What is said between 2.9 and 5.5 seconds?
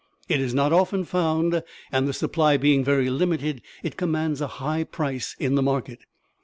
limited, it commands a high price